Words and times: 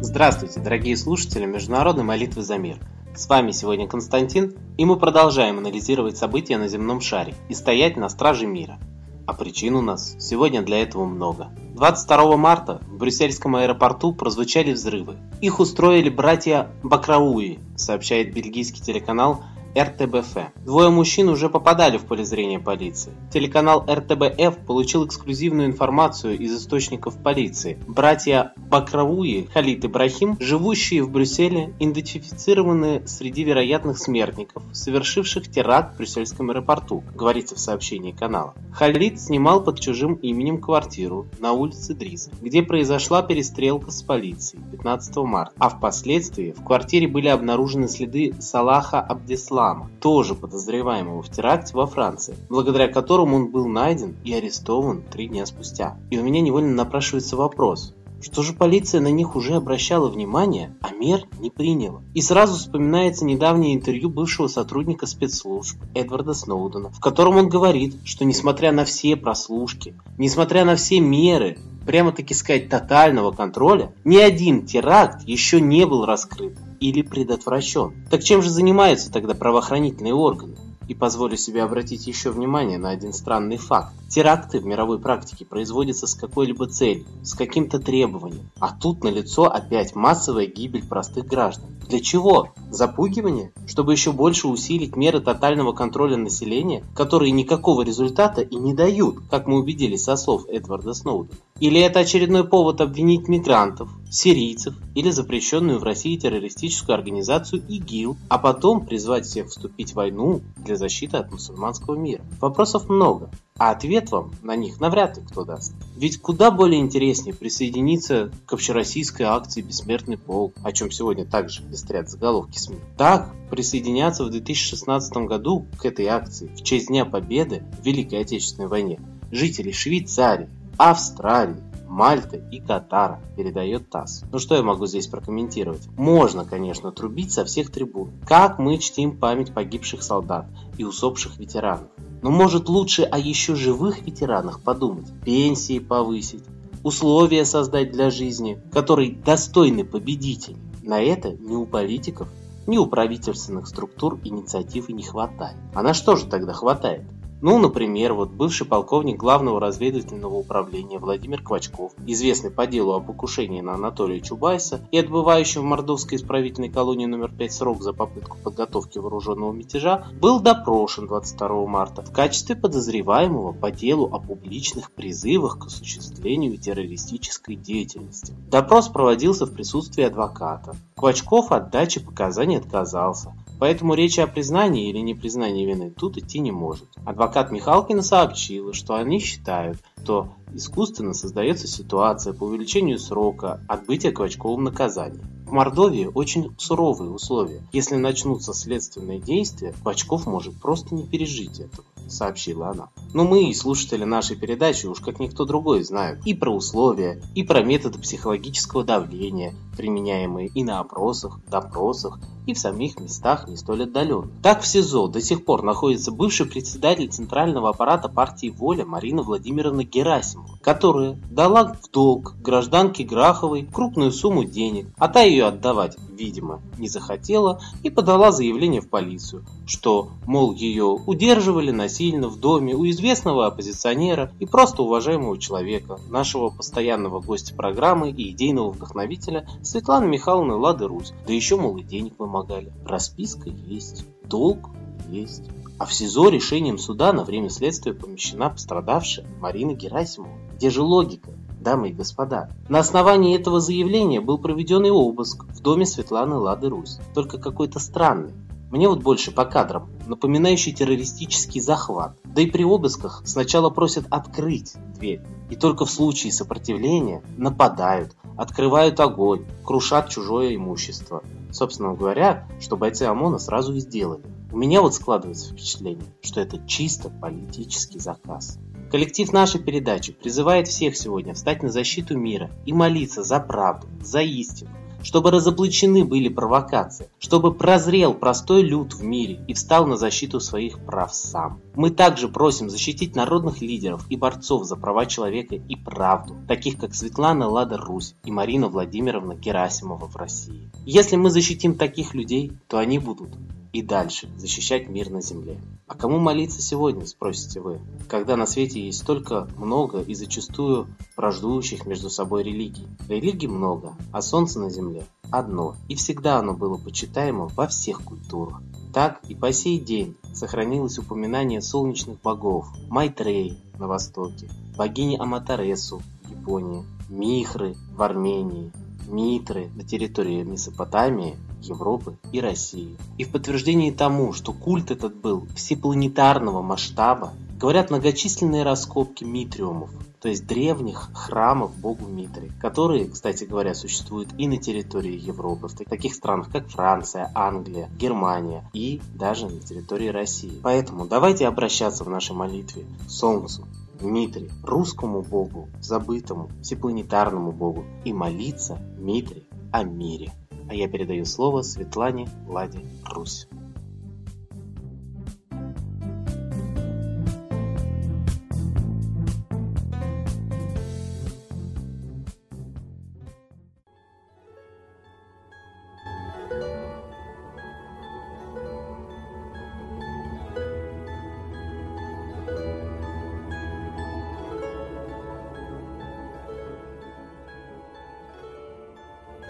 Здравствуйте, 0.00 0.60
дорогие 0.60 0.96
слушатели 0.96 1.44
Международной 1.44 2.04
молитвы 2.04 2.42
за 2.42 2.56
мир. 2.56 2.78
С 3.14 3.28
вами 3.28 3.50
сегодня 3.50 3.86
Константин, 3.86 4.54
и 4.78 4.86
мы 4.86 4.98
продолжаем 4.98 5.58
анализировать 5.58 6.16
события 6.16 6.56
на 6.56 6.68
земном 6.68 7.02
шаре 7.02 7.34
и 7.50 7.54
стоять 7.54 7.98
на 7.98 8.08
страже 8.08 8.46
мира. 8.46 8.78
А 9.26 9.32
причин 9.32 9.74
у 9.74 9.80
нас 9.80 10.16
сегодня 10.18 10.60
для 10.60 10.82
этого 10.82 11.06
много. 11.06 11.48
22 11.74 12.36
марта 12.36 12.80
в 12.86 12.98
брюссельском 12.98 13.56
аэропорту 13.56 14.12
прозвучали 14.12 14.72
взрывы. 14.72 15.16
Их 15.40 15.60
устроили 15.60 16.10
братья 16.10 16.70
Бакрауи, 16.82 17.58
сообщает 17.74 18.34
бельгийский 18.34 18.82
телеканал 18.82 19.42
РТБФ. 19.76 20.36
Двое 20.64 20.88
мужчин 20.88 21.28
уже 21.28 21.48
попадали 21.48 21.98
в 21.98 22.04
поле 22.04 22.24
зрения 22.24 22.60
полиции. 22.60 23.12
Телеканал 23.32 23.84
РТБФ 23.88 24.58
получил 24.66 25.04
эксклюзивную 25.04 25.66
информацию 25.66 26.38
из 26.38 26.56
источников 26.56 27.20
полиции. 27.20 27.78
Братья 27.88 28.52
Бакрауи, 28.56 29.48
Халид 29.52 29.84
Ибрахим, 29.84 30.36
живущие 30.38 31.02
в 31.02 31.10
Брюсселе, 31.10 31.74
идентифицированы 31.80 33.02
среди 33.06 33.42
вероятных 33.42 33.98
смертников, 33.98 34.62
совершивших 34.72 35.50
теракт 35.50 35.94
в 35.94 35.98
брюссельском 35.98 36.50
аэропорту, 36.50 37.02
говорится 37.14 37.56
в 37.56 37.60
сообщении 37.60 38.12
канала. 38.12 38.54
Халид 38.72 39.20
снимал 39.20 39.62
под 39.62 39.80
чужим 39.80 40.14
именем 40.14 40.60
квартиру 40.60 41.26
на 41.40 41.52
улице 41.52 41.94
Дрис, 41.94 42.30
где 42.40 42.62
произошла 42.62 43.22
перестрелка 43.22 43.90
с 43.90 44.02
полицией 44.02 44.62
15 44.70 45.16
марта, 45.16 45.52
а 45.58 45.68
впоследствии 45.68 46.52
в 46.52 46.62
квартире 46.64 47.08
были 47.08 47.28
обнаружены 47.28 47.88
следы 47.88 48.34
Салаха 48.38 49.00
Абдеслама, 49.00 49.63
Ислама, 49.64 49.90
тоже 49.98 50.34
подозреваемого 50.34 51.22
в 51.22 51.30
теракте 51.30 51.74
во 51.74 51.86
Франции, 51.86 52.36
благодаря 52.50 52.86
которому 52.86 53.36
он 53.36 53.50
был 53.50 53.66
найден 53.66 54.14
и 54.22 54.34
арестован 54.34 55.00
три 55.00 55.26
дня 55.28 55.46
спустя. 55.46 55.96
И 56.10 56.18
у 56.18 56.22
меня 56.22 56.42
невольно 56.42 56.74
напрашивается 56.74 57.34
вопрос, 57.36 57.94
что 58.24 58.42
же 58.42 58.54
полиция 58.54 59.00
на 59.00 59.08
них 59.08 59.36
уже 59.36 59.54
обращала 59.54 60.08
внимание, 60.08 60.74
а 60.80 60.92
мер 60.92 61.26
не 61.38 61.50
приняла. 61.50 62.02
И 62.14 62.22
сразу 62.22 62.54
вспоминается 62.54 63.24
недавнее 63.24 63.74
интервью 63.74 64.08
бывшего 64.08 64.46
сотрудника 64.46 65.06
спецслужб 65.06 65.76
Эдварда 65.94 66.32
Сноудена, 66.32 66.90
в 66.90 67.00
котором 67.00 67.36
он 67.36 67.48
говорит, 67.48 67.96
что 68.04 68.24
несмотря 68.24 68.72
на 68.72 68.84
все 68.84 69.16
прослушки, 69.16 69.94
несмотря 70.16 70.64
на 70.64 70.76
все 70.76 71.00
меры, 71.00 71.58
прямо-таки 71.86 72.32
сказать 72.32 72.70
тотального 72.70 73.30
контроля, 73.30 73.92
ни 74.04 74.16
один 74.16 74.64
теракт 74.64 75.22
еще 75.28 75.60
не 75.60 75.84
был 75.84 76.06
раскрыт 76.06 76.56
или 76.80 77.02
предотвращен. 77.02 77.92
Так 78.10 78.22
чем 78.22 78.42
же 78.42 78.50
занимаются 78.50 79.12
тогда 79.12 79.34
правоохранительные 79.34 80.14
органы? 80.14 80.56
И 80.88 80.94
позволю 80.94 81.36
себе 81.36 81.62
обратить 81.62 82.06
еще 82.06 82.30
внимание 82.30 82.78
на 82.78 82.90
один 82.90 83.12
странный 83.12 83.56
факт. 83.56 83.92
Теракты 84.08 84.60
в 84.60 84.66
мировой 84.66 84.98
практике 84.98 85.44
производятся 85.44 86.06
с 86.06 86.14
какой-либо 86.14 86.66
целью, 86.66 87.06
с 87.22 87.34
каким-то 87.34 87.78
требованием. 87.78 88.50
А 88.60 88.72
тут 88.72 89.02
налицо 89.02 89.44
опять 89.44 89.94
массовая 89.94 90.46
гибель 90.46 90.86
простых 90.86 91.26
граждан. 91.26 91.70
Для 91.88 92.00
чего? 92.00 92.48
Запугивание? 92.70 93.52
Чтобы 93.66 93.92
еще 93.92 94.12
больше 94.12 94.48
усилить 94.48 94.96
меры 94.96 95.20
тотального 95.20 95.72
контроля 95.72 96.16
населения, 96.16 96.82
которые 96.94 97.30
никакого 97.30 97.82
результата 97.82 98.40
и 98.40 98.56
не 98.56 98.74
дают, 98.74 99.16
как 99.30 99.46
мы 99.46 99.58
убедились 99.58 100.04
со 100.04 100.16
слов 100.16 100.46
Эдварда 100.48 100.94
Сноудена. 100.94 101.36
Или 101.60 101.80
это 101.80 102.00
очередной 102.00 102.44
повод 102.44 102.80
обвинить 102.80 103.28
мигрантов, 103.28 103.88
сирийцев 104.10 104.74
или 104.94 105.10
запрещенную 105.10 105.78
в 105.78 105.84
России 105.84 106.16
террористическую 106.16 106.94
организацию 106.94 107.62
ИГИЛ, 107.68 108.16
а 108.28 108.38
потом 108.38 108.86
призвать 108.86 109.26
всех 109.26 109.48
вступить 109.48 109.92
в 109.92 109.96
войну 109.96 110.40
для 110.56 110.76
защиты 110.76 111.16
от 111.16 111.30
мусульманского 111.30 111.96
мира? 111.96 112.22
Вопросов 112.40 112.88
много, 112.88 113.30
а 113.56 113.70
ответ 113.70 114.10
вам 114.10 114.32
на 114.42 114.56
них 114.56 114.80
навряд 114.80 115.16
ли 115.16 115.22
кто 115.22 115.44
даст. 115.44 115.74
Ведь 115.96 116.20
куда 116.20 116.50
более 116.50 116.80
интереснее 116.80 117.34
присоединиться 117.34 118.32
к 118.46 118.52
общероссийской 118.52 119.26
акции 119.26 119.62
«Бессмертный 119.62 120.18
полк», 120.18 120.54
о 120.64 120.72
чем 120.72 120.90
сегодня 120.90 121.24
также 121.24 121.62
пестрят 121.62 122.10
заголовки 122.10 122.58
СМИ. 122.58 122.78
Так, 122.96 123.30
присоединяться 123.50 124.24
в 124.24 124.30
2016 124.30 125.16
году 125.28 125.66
к 125.78 125.84
этой 125.84 126.06
акции 126.06 126.48
в 126.48 126.64
честь 126.64 126.88
Дня 126.88 127.04
Победы 127.04 127.62
в 127.80 127.84
Великой 127.84 128.22
Отечественной 128.22 128.68
войне 128.68 128.98
жители 129.30 129.70
Швейцарии, 129.70 130.48
Австралии, 130.76 131.62
Мальты 131.88 132.42
и 132.50 132.60
Катара, 132.60 133.20
передает 133.36 133.88
ТАСС. 133.88 134.24
Ну 134.32 134.40
что 134.40 134.56
я 134.56 134.64
могу 134.64 134.86
здесь 134.86 135.06
прокомментировать? 135.06 135.86
Можно, 135.96 136.44
конечно, 136.44 136.90
трубить 136.90 137.30
со 137.32 137.44
всех 137.44 137.70
трибун. 137.70 138.10
Как 138.26 138.58
мы 138.58 138.78
чтим 138.78 139.16
память 139.16 139.54
погибших 139.54 140.02
солдат 140.02 140.46
и 140.76 140.82
усопших 140.82 141.38
ветеранов. 141.38 141.88
Но 142.24 142.30
может 142.30 142.70
лучше 142.70 143.02
о 143.02 143.18
еще 143.18 143.54
живых 143.54 144.00
ветеранах 144.00 144.62
подумать, 144.62 145.12
пенсии 145.26 145.78
повысить, 145.78 146.42
условия 146.82 147.44
создать 147.44 147.92
для 147.92 148.08
жизни, 148.08 148.58
которые 148.72 149.14
достойны 149.14 149.84
победителей. 149.84 150.56
На 150.82 151.02
это 151.02 151.32
ни 151.32 151.54
у 151.54 151.66
политиков, 151.66 152.28
ни 152.66 152.78
у 152.78 152.86
правительственных 152.86 153.66
структур 153.66 154.18
инициативы 154.24 154.94
не 154.94 155.02
хватает. 155.02 155.58
А 155.74 155.82
на 155.82 155.92
что 155.92 156.16
же 156.16 156.24
тогда 156.24 156.54
хватает? 156.54 157.02
Ну, 157.46 157.58
например, 157.58 158.14
вот 158.14 158.30
бывший 158.30 158.66
полковник 158.66 159.18
Главного 159.18 159.60
разведывательного 159.60 160.34
управления 160.34 160.98
Владимир 160.98 161.42
Квачков, 161.42 161.92
известный 162.06 162.50
по 162.50 162.66
делу 162.66 162.94
о 162.94 163.00
покушении 163.00 163.60
на 163.60 163.74
Анатолия 163.74 164.22
Чубайса 164.22 164.80
и 164.90 164.98
отбывающий 164.98 165.60
в 165.60 165.64
Мордовской 165.64 166.16
исправительной 166.16 166.70
колонии 166.70 167.04
номер 167.04 167.30
5 167.30 167.52
срок 167.52 167.82
за 167.82 167.92
попытку 167.92 168.38
подготовки 168.42 168.96
вооруженного 168.96 169.52
мятежа, 169.52 170.06
был 170.18 170.40
допрошен 170.40 171.06
22 171.06 171.66
марта 171.66 172.00
в 172.00 172.10
качестве 172.12 172.56
подозреваемого 172.56 173.52
по 173.52 173.70
делу 173.70 174.08
о 174.10 174.20
публичных 174.20 174.90
призывах 174.92 175.58
к 175.58 175.66
осуществлению 175.66 176.56
террористической 176.56 177.56
деятельности. 177.56 178.32
Допрос 178.50 178.88
проводился 178.88 179.44
в 179.44 179.52
присутствии 179.52 180.04
адвоката. 180.04 180.76
Квачков 180.96 181.52
от 181.52 181.70
дачи 181.70 182.00
показаний 182.00 182.56
отказался, 182.56 183.34
Поэтому 183.58 183.94
речи 183.94 184.20
о 184.20 184.26
признании 184.26 184.90
или 184.90 184.98
непризнании 184.98 185.64
вины 185.64 185.90
тут 185.90 186.18
идти 186.18 186.38
не 186.40 186.52
может. 186.52 186.88
Адвокат 187.04 187.50
Михалкина 187.50 188.02
сообщила, 188.02 188.72
что 188.72 188.94
они 188.94 189.20
считают, 189.20 189.78
что 190.02 190.28
искусственно 190.52 191.14
создается 191.14 191.66
ситуация 191.66 192.32
по 192.32 192.44
увеличению 192.44 192.98
срока 192.98 193.60
отбытия 193.68 194.12
Квачковым 194.12 194.64
наказания. 194.64 195.24
В 195.46 195.52
Мордовии 195.52 196.10
очень 196.12 196.54
суровые 196.58 197.10
условия. 197.10 197.62
Если 197.72 197.96
начнутся 197.96 198.52
следственные 198.52 199.20
действия, 199.20 199.74
Квачков 199.82 200.26
может 200.26 200.60
просто 200.60 200.94
не 200.94 201.06
пережить 201.06 201.60
этого 201.60 201.84
сообщила 202.08 202.68
она. 202.68 202.88
Но 203.12 203.24
мы 203.24 203.44
и 203.44 203.54
слушатели 203.54 204.04
нашей 204.04 204.36
передачи 204.36 204.86
уж 204.86 205.00
как 205.00 205.20
никто 205.20 205.44
другой 205.44 205.82
знают 205.82 206.24
и 206.26 206.34
про 206.34 206.50
условия, 206.50 207.22
и 207.34 207.42
про 207.42 207.62
методы 207.62 207.98
психологического 207.98 208.84
давления, 208.84 209.54
применяемые 209.76 210.48
и 210.48 210.64
на 210.64 210.80
опросах, 210.80 211.40
допросах, 211.48 212.18
и 212.46 212.54
в 212.54 212.58
самих 212.58 212.98
местах 212.98 213.48
не 213.48 213.56
столь 213.56 213.84
отдаленных. 213.84 214.30
Так 214.42 214.62
в 214.62 214.66
СИЗО 214.66 215.08
до 215.08 215.20
сих 215.20 215.44
пор 215.44 215.62
находится 215.62 216.12
бывший 216.12 216.46
председатель 216.46 217.08
Центрального 217.08 217.70
аппарата 217.70 218.08
партии 218.08 218.54
«Воля» 218.56 218.84
Марина 218.84 219.22
Владимировна 219.22 219.84
Герасимова, 219.84 220.58
которая 220.60 221.18
дала 221.30 221.76
в 221.82 221.90
долг 221.90 222.34
гражданке 222.40 223.04
Граховой 223.04 223.68
крупную 223.70 224.12
сумму 224.12 224.44
денег, 224.44 224.86
а 224.98 225.08
та 225.08 225.22
ее 225.22 225.46
отдавать, 225.46 225.96
видимо, 226.10 226.60
не 226.78 226.88
захотела 226.88 227.60
и 227.82 227.90
подала 227.90 228.32
заявление 228.32 228.80
в 228.80 228.88
полицию, 228.88 229.44
что, 229.66 230.10
мол, 230.26 230.52
ее 230.52 230.84
удерживали 230.84 231.70
насильно 231.70 232.28
в 232.28 232.38
доме 232.38 232.74
у 232.74 232.88
известного 232.88 233.46
оппозиционера 233.46 234.32
и 234.38 234.46
просто 234.46 234.82
уважаемого 234.82 235.38
человека, 235.38 235.98
нашего 236.08 236.50
постоянного 236.50 237.20
гостя 237.20 237.54
программы 237.54 238.10
и 238.10 238.30
идейного 238.30 238.70
вдохновителя 238.70 239.46
Светланы 239.62 240.06
Михайловны 240.06 240.54
Лады 240.54 240.86
Русь, 240.86 241.12
да 241.26 241.32
еще, 241.32 241.56
мол, 241.56 241.76
и 241.76 241.82
денег 241.82 242.14
помогали. 242.34 242.72
Расписка 242.84 243.48
есть, 243.48 244.04
долг 244.24 244.70
есть. 245.08 245.44
А 245.78 245.86
в 245.86 245.94
СИЗО 245.94 246.30
решением 246.30 246.78
суда 246.78 247.12
на 247.12 247.24
время 247.24 247.48
следствия 247.48 247.94
помещена 247.94 248.50
пострадавшая 248.50 249.24
Марина 249.40 249.72
Герасимова. 249.72 250.36
Где 250.56 250.70
же 250.70 250.82
логика? 250.82 251.30
дамы 251.60 251.88
и 251.88 251.92
господа. 251.94 252.50
На 252.68 252.80
основании 252.80 253.34
этого 253.34 253.58
заявления 253.58 254.20
был 254.20 254.36
проведен 254.36 254.84
и 254.84 254.90
обыск 254.90 255.46
в 255.46 255.62
доме 255.62 255.86
Светланы 255.86 256.34
Лады 256.34 256.68
Русь, 256.68 256.98
только 257.14 257.38
какой-то 257.38 257.78
странный. 257.78 258.34
Мне 258.70 258.88
вот 258.88 259.02
больше 259.02 259.30
по 259.30 259.44
кадрам, 259.44 259.90
напоминающий 260.06 260.72
террористический 260.72 261.60
захват. 261.60 262.18
Да 262.24 262.42
и 262.42 262.46
при 262.46 262.64
обысках 262.64 263.22
сначала 263.24 263.70
просят 263.70 264.06
открыть 264.10 264.74
дверь, 264.96 265.22
и 265.50 265.56
только 265.56 265.84
в 265.84 265.90
случае 265.90 266.32
сопротивления 266.32 267.22
нападают, 267.36 268.16
открывают 268.36 268.98
огонь, 269.00 269.44
крушат 269.64 270.08
чужое 270.08 270.56
имущество. 270.56 271.22
Собственно 271.50 271.94
говоря, 271.94 272.48
что 272.60 272.76
бойцы 272.76 273.04
ОМОНа 273.04 273.38
сразу 273.38 273.74
и 273.74 273.80
сделали. 273.80 274.24
У 274.50 274.56
меня 274.56 274.82
вот 274.82 274.94
складывается 274.94 275.52
впечатление, 275.52 276.06
что 276.22 276.40
это 276.40 276.64
чисто 276.66 277.10
политический 277.10 277.98
заказ. 277.98 278.58
Коллектив 278.90 279.32
нашей 279.32 279.60
передачи 279.60 280.12
призывает 280.12 280.68
всех 280.68 280.96
сегодня 280.96 281.34
встать 281.34 281.62
на 281.62 281.70
защиту 281.70 282.16
мира 282.16 282.50
и 282.64 282.72
молиться 282.72 283.24
за 283.24 283.40
правду, 283.40 283.88
за 284.00 284.20
истину, 284.20 284.70
чтобы 285.04 285.30
разоблачены 285.30 286.04
были 286.04 286.28
провокации, 286.28 287.08
чтобы 287.20 287.54
прозрел 287.54 288.14
простой 288.14 288.62
люд 288.62 288.94
в 288.94 289.04
мире 289.04 289.44
и 289.46 289.54
встал 289.54 289.86
на 289.86 289.96
защиту 289.96 290.40
своих 290.40 290.84
прав 290.84 291.14
сам. 291.14 291.60
Мы 291.76 291.90
также 291.90 292.28
просим 292.28 292.70
защитить 292.70 293.14
народных 293.14 293.60
лидеров 293.60 294.06
и 294.08 294.16
борцов 294.16 294.64
за 294.64 294.76
права 294.76 295.06
человека 295.06 295.54
и 295.54 295.76
правду, 295.76 296.36
таких 296.48 296.78
как 296.78 296.94
Светлана 296.94 297.48
Лада 297.48 297.76
Русь 297.76 298.14
и 298.24 298.32
Марина 298.32 298.68
Владимировна 298.68 299.34
Герасимова 299.34 300.08
в 300.08 300.16
России. 300.16 300.70
Если 300.86 301.16
мы 301.16 301.30
защитим 301.30 301.76
таких 301.76 302.14
людей, 302.14 302.52
то 302.66 302.78
они 302.78 302.98
будут 302.98 303.30
и 303.74 303.82
дальше 303.82 304.28
защищать 304.36 304.88
мир 304.88 305.10
на 305.10 305.20
земле. 305.20 305.60
А 305.88 305.96
кому 305.96 306.20
молиться 306.20 306.62
сегодня, 306.62 307.04
спросите 307.06 307.60
вы, 307.60 307.80
когда 308.08 308.36
на 308.36 308.46
свете 308.46 308.80
есть 308.80 309.00
столько 309.00 309.48
много 309.56 310.00
и 310.00 310.14
зачастую 310.14 310.86
враждующих 311.16 311.84
между 311.84 312.08
собой 312.08 312.44
религий. 312.44 312.86
Религий 313.08 313.48
много, 313.48 313.94
а 314.12 314.22
солнце 314.22 314.60
на 314.60 314.70
земле 314.70 315.04
одно, 315.32 315.74
и 315.88 315.96
всегда 315.96 316.38
оно 316.38 316.54
было 316.54 316.76
почитаемо 316.76 317.48
во 317.48 317.66
всех 317.66 318.02
культурах. 318.02 318.62
Так 318.92 319.20
и 319.28 319.34
по 319.34 319.52
сей 319.52 319.80
день 319.80 320.16
сохранилось 320.32 321.00
упоминание 321.00 321.60
солнечных 321.60 322.20
богов 322.22 322.68
Майтрей 322.88 323.58
на 323.76 323.88
востоке, 323.88 324.48
богини 324.76 325.16
Аматаресу 325.18 326.00
в 326.22 326.30
Японии, 326.30 326.84
Михры 327.08 327.74
в 327.96 328.00
Армении, 328.02 328.70
Митры 329.08 329.68
на 329.74 329.82
территории 329.82 330.44
Месопотамии 330.44 331.36
Европы 331.68 332.16
и 332.32 332.40
России. 332.40 332.96
И 333.18 333.24
в 333.24 333.30
подтверждении 333.30 333.90
тому, 333.90 334.32
что 334.32 334.52
культ 334.52 334.90
этот 334.90 335.14
был 335.14 335.46
всепланетарного 335.54 336.62
масштаба, 336.62 337.32
говорят 337.58 337.90
многочисленные 337.90 338.62
раскопки 338.62 339.24
митриумов, 339.24 339.90
то 340.20 340.28
есть 340.28 340.46
древних 340.46 341.10
храмов 341.12 341.76
богу 341.76 342.06
Митре, 342.06 342.50
которые, 342.60 343.10
кстати 343.10 343.44
говоря, 343.44 343.74
существуют 343.74 344.30
и 344.38 344.48
на 344.48 344.56
территории 344.56 345.18
Европы, 345.18 345.68
в 345.68 345.74
таких 345.74 346.14
странах, 346.14 346.50
как 346.50 346.68
Франция, 346.68 347.30
Англия, 347.34 347.90
Германия 347.98 348.68
и 348.72 349.02
даже 349.14 349.48
на 349.48 349.60
территории 349.60 350.08
России. 350.08 350.60
Поэтому 350.62 351.06
давайте 351.06 351.46
обращаться 351.46 352.04
в 352.04 352.08
нашей 352.08 352.34
молитве 352.34 352.84
к 353.06 353.10
Солнцу, 353.10 353.66
Дмитрий, 354.00 354.50
русскому 354.62 355.22
богу, 355.22 355.68
забытому, 355.80 356.50
всепланетарному 356.62 357.52
богу, 357.52 357.84
и 358.04 358.12
молиться 358.12 358.78
Дмитрий 358.96 359.46
о 359.72 359.84
мире. 359.84 360.32
А 360.68 360.74
я 360.74 360.88
передаю 360.88 361.24
слово 361.24 361.62
Светлане 361.62 362.28
Ладе 362.46 362.80
Русь. 363.04 363.46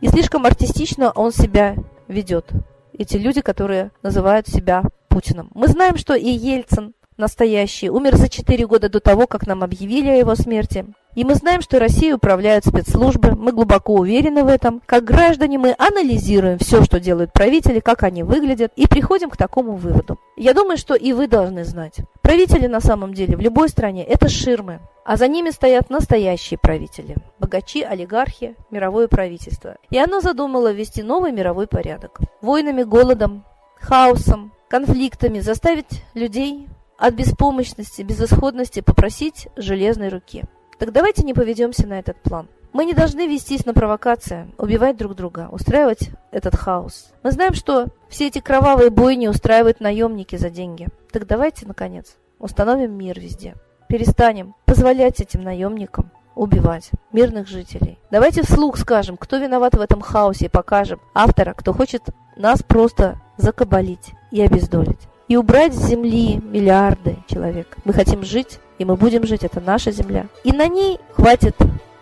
И 0.00 0.08
слишком 0.08 0.46
артистично 0.46 1.10
он 1.10 1.32
себя 1.32 1.74
ведет. 2.06 2.50
Эти 2.96 3.16
люди, 3.16 3.40
которые 3.40 3.90
называют 4.02 4.46
себя 4.46 4.82
Путиным. 5.08 5.50
Мы 5.54 5.66
знаем, 5.68 5.96
что 5.96 6.14
и 6.14 6.28
Ельцин 6.28 6.94
настоящий 7.16 7.90
умер 7.90 8.16
за 8.16 8.28
4 8.28 8.66
года 8.66 8.88
до 8.88 9.00
того, 9.00 9.26
как 9.26 9.46
нам 9.46 9.64
объявили 9.64 10.08
о 10.08 10.16
его 10.16 10.34
смерти. 10.36 10.86
И 11.16 11.24
мы 11.24 11.34
знаем, 11.34 11.62
что 11.62 11.80
Россией 11.80 12.12
управляют 12.12 12.64
спецслужбы, 12.64 13.32
мы 13.32 13.50
глубоко 13.50 13.94
уверены 13.94 14.44
в 14.44 14.46
этом. 14.46 14.80
Как 14.86 15.02
граждане 15.02 15.58
мы 15.58 15.74
анализируем 15.76 16.58
все, 16.58 16.84
что 16.84 17.00
делают 17.00 17.32
правители, 17.32 17.80
как 17.80 18.04
они 18.04 18.22
выглядят, 18.22 18.72
и 18.76 18.86
приходим 18.86 19.30
к 19.30 19.36
такому 19.36 19.72
выводу. 19.72 20.18
Я 20.40 20.54
думаю, 20.54 20.76
что 20.76 20.94
и 20.94 21.12
вы 21.12 21.26
должны 21.26 21.64
знать. 21.64 21.96
Правители 22.22 22.68
на 22.68 22.80
самом 22.80 23.12
деле 23.12 23.36
в 23.36 23.40
любой 23.40 23.68
стране– 23.68 24.04
это 24.06 24.28
ширмы, 24.28 24.78
а 25.04 25.16
за 25.16 25.26
ними 25.26 25.50
стоят 25.50 25.90
настоящие 25.90 26.58
правители– 26.58 27.16
богачи, 27.40 27.82
олигархи, 27.82 28.54
мировое 28.70 29.08
правительство. 29.08 29.78
И 29.90 29.98
оно 29.98 30.20
задумало 30.20 30.70
ввести 30.70 31.02
новый 31.02 31.32
мировой 31.32 31.66
порядок. 31.66 32.20
Войнами, 32.40 32.84
голодом, 32.84 33.44
хаосом, 33.80 34.52
конфликтами 34.68 35.40
заставить 35.40 36.04
людей 36.14 36.68
от 36.96 37.14
беспомощности, 37.14 38.02
безысходности 38.02 38.78
попросить 38.78 39.48
железной 39.56 40.08
руки. 40.08 40.44
Так 40.78 40.92
давайте 40.92 41.24
не 41.24 41.34
поведемся 41.34 41.88
на 41.88 41.98
этот 41.98 42.22
план. 42.22 42.46
Мы 42.72 42.84
не 42.84 42.92
должны 42.92 43.26
вестись 43.26 43.64
на 43.64 43.72
провокации, 43.72 44.50
убивать 44.58 44.96
друг 44.96 45.14
друга, 45.14 45.48
устраивать 45.50 46.10
этот 46.30 46.54
хаос. 46.54 47.12
Мы 47.22 47.32
знаем, 47.32 47.54
что 47.54 47.86
все 48.08 48.28
эти 48.28 48.40
кровавые 48.40 48.90
бойни 48.90 49.26
устраивают 49.26 49.80
наемники 49.80 50.36
за 50.36 50.50
деньги. 50.50 50.88
Так 51.10 51.26
давайте, 51.26 51.66
наконец, 51.66 52.16
установим 52.38 52.92
мир 52.92 53.18
везде. 53.18 53.54
Перестанем 53.88 54.54
позволять 54.66 55.20
этим 55.20 55.42
наемникам 55.42 56.10
убивать 56.34 56.90
мирных 57.12 57.48
жителей. 57.48 57.98
Давайте 58.10 58.42
вслух 58.42 58.78
скажем, 58.78 59.16
кто 59.16 59.38
виноват 59.38 59.74
в 59.74 59.80
этом 59.80 60.00
хаосе 60.00 60.46
и 60.46 60.50
покажем 60.50 61.00
автора, 61.14 61.54
кто 61.54 61.72
хочет 61.72 62.02
нас 62.36 62.62
просто 62.62 63.20
закабалить 63.38 64.12
и 64.30 64.40
обездолить. 64.40 65.08
И 65.26 65.36
убрать 65.36 65.74
с 65.74 65.88
земли 65.88 66.36
миллиарды 66.36 67.16
человек. 67.26 67.76
Мы 67.84 67.92
хотим 67.92 68.22
жить, 68.22 68.60
и 68.78 68.84
мы 68.84 68.96
будем 68.96 69.26
жить, 69.26 69.42
это 69.42 69.60
наша 69.60 69.90
земля. 69.90 70.26
И 70.44 70.52
на 70.52 70.68
ней 70.68 71.00
хватит 71.12 71.56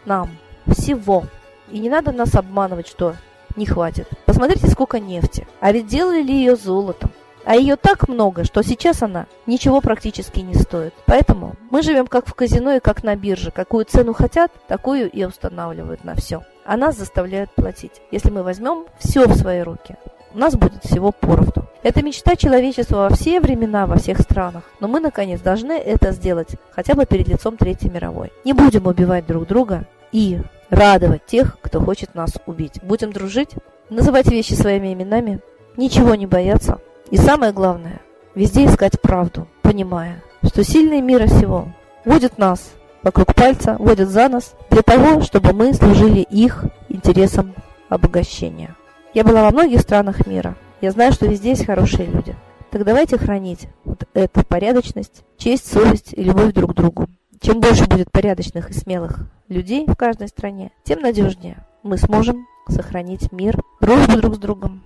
нам 0.04 0.28
всего. 0.74 1.24
И 1.70 1.78
не 1.78 1.88
надо 1.88 2.12
нас 2.12 2.34
обманывать, 2.34 2.88
что 2.88 3.14
не 3.56 3.66
хватит. 3.66 4.08
Посмотрите, 4.24 4.68
сколько 4.68 5.00
нефти. 5.00 5.46
А 5.60 5.72
ведь 5.72 5.86
делали 5.86 6.22
ли 6.22 6.34
ее 6.34 6.56
золотом? 6.56 7.10
А 7.44 7.54
ее 7.54 7.76
так 7.76 8.08
много, 8.08 8.42
что 8.42 8.62
сейчас 8.62 9.02
она 9.02 9.26
ничего 9.46 9.80
практически 9.80 10.40
не 10.40 10.54
стоит. 10.54 10.92
Поэтому 11.06 11.54
мы 11.70 11.82
живем 11.82 12.08
как 12.08 12.26
в 12.26 12.34
казино 12.34 12.72
и 12.72 12.80
как 12.80 13.04
на 13.04 13.14
бирже. 13.14 13.52
Какую 13.52 13.84
цену 13.84 14.14
хотят, 14.14 14.50
такую 14.66 15.08
и 15.08 15.24
устанавливают 15.24 16.02
на 16.02 16.16
все. 16.16 16.42
А 16.64 16.76
нас 16.76 16.98
заставляют 16.98 17.52
платить. 17.52 18.02
Если 18.10 18.30
мы 18.30 18.42
возьмем 18.42 18.86
все 18.98 19.28
в 19.28 19.36
свои 19.36 19.60
руки, 19.60 19.96
у 20.34 20.38
нас 20.38 20.56
будет 20.56 20.84
всего 20.84 21.12
поровну. 21.12 21.66
Это 21.84 22.02
мечта 22.02 22.34
человечества 22.34 23.08
во 23.08 23.10
все 23.10 23.40
времена, 23.40 23.86
во 23.86 23.96
всех 23.96 24.18
странах. 24.18 24.64
Но 24.80 24.88
мы, 24.88 24.98
наконец, 24.98 25.40
должны 25.40 25.72
это 25.72 26.10
сделать 26.10 26.56
хотя 26.72 26.94
бы 26.94 27.06
перед 27.06 27.28
лицом 27.28 27.56
Третьей 27.56 27.90
мировой. 27.90 28.32
Не 28.44 28.54
будем 28.54 28.86
убивать 28.88 29.24
друг 29.24 29.46
друга 29.46 29.86
и 30.12 30.40
радовать 30.70 31.26
тех, 31.26 31.58
кто 31.60 31.80
хочет 31.80 32.14
нас 32.14 32.32
убить. 32.46 32.80
Будем 32.82 33.12
дружить, 33.12 33.50
называть 33.90 34.28
вещи 34.28 34.54
своими 34.54 34.92
именами, 34.92 35.40
ничего 35.76 36.14
не 36.14 36.26
бояться, 36.26 36.80
и 37.10 37.16
самое 37.16 37.52
главное, 37.52 38.00
везде 38.34 38.66
искать 38.66 39.00
правду, 39.00 39.46
понимая, 39.62 40.22
что 40.44 40.64
сильные 40.64 41.02
мира 41.02 41.26
всего 41.26 41.68
водят 42.04 42.38
нас 42.38 42.72
вокруг 43.02 43.34
пальца, 43.34 43.76
водят 43.78 44.08
за 44.08 44.28
нас 44.28 44.54
для 44.70 44.82
того, 44.82 45.20
чтобы 45.20 45.52
мы 45.52 45.72
служили 45.72 46.20
их 46.20 46.64
интересам 46.88 47.54
обогащения. 47.88 48.74
Я 49.14 49.24
была 49.24 49.42
во 49.42 49.50
многих 49.50 49.80
странах 49.80 50.26
мира. 50.26 50.56
Я 50.80 50.90
знаю, 50.90 51.12
что 51.12 51.26
везде 51.26 51.50
есть 51.50 51.64
хорошие 51.64 52.06
люди. 52.06 52.34
Так 52.70 52.84
давайте 52.84 53.16
хранить 53.16 53.68
вот 53.84 54.04
эту 54.12 54.44
порядочность, 54.44 55.22
честь, 55.38 55.72
совесть 55.72 56.12
и 56.12 56.22
любовь 56.22 56.52
друг 56.52 56.72
к 56.72 56.74
другу. 56.74 57.06
Чем 57.40 57.60
больше 57.60 57.86
будет 57.86 58.10
порядочных 58.10 58.70
и 58.70 58.74
смелых 58.74 59.20
людей 59.48 59.86
в 59.86 59.94
каждой 59.94 60.28
стране, 60.28 60.72
тем 60.84 61.00
надежнее 61.00 61.66
мы 61.82 61.98
сможем 61.98 62.46
сохранить 62.68 63.32
мир, 63.32 63.60
дружбу 63.80 64.16
друг 64.16 64.34
с 64.34 64.38
другом 64.38 64.82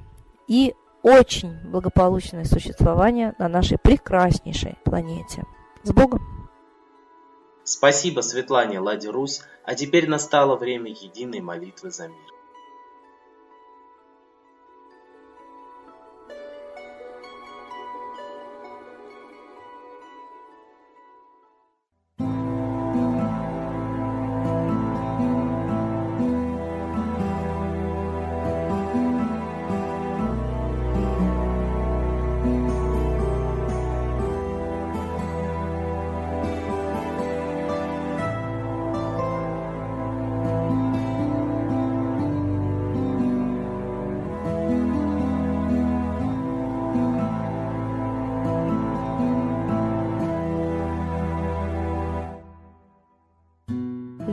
и 0.49 0.75
очень 1.03 1.57
благополучное 1.65 2.45
существование 2.45 3.35
на 3.39 3.49
нашей 3.49 3.79
прекраснейшей 3.79 4.77
планете. 4.85 5.45
С 5.83 5.93
Богом! 5.93 6.21
Спасибо 7.65 8.21
Светлане 8.21 8.81
Ладе 8.81 9.11
Русь, 9.11 9.43
а 9.65 9.75
теперь 9.75 10.09
настало 10.09 10.57
время 10.57 10.91
единой 10.91 11.41
молитвы 11.41 11.91
за 11.91 12.09
мир. 12.09 12.40